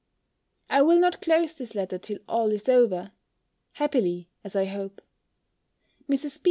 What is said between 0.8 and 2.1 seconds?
will not close this letter